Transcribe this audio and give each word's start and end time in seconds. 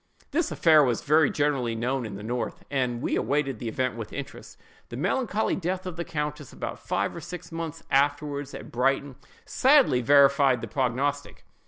This 0.31 0.49
affair 0.49 0.83
was 0.83 1.03
very 1.03 1.29
generally 1.29 1.75
known 1.75 2.07
in 2.07 2.15
the 2.15 2.23
north, 2.23 2.63
and 2.71 3.03
we 3.03 3.15
awaited 3.15 3.59
the 3.59 3.67
event 3.67 3.95
with 3.95 4.11
interest. 4.11 4.57
The 4.89 4.97
melancholy 4.97 5.55
death 5.55 5.85
of 5.85 5.95
the 5.95 6.03
countess 6.03 6.51
about 6.51 6.79
five 6.79 7.15
or 7.15 7.21
six 7.21 7.51
months 7.51 7.83
afterward, 7.91 8.51
at 8.55 8.71
Brighton, 8.71 9.15
sadly 9.45 10.01
verified 10.01 10.61
the 10.61 10.67
prognostic. 10.67 11.45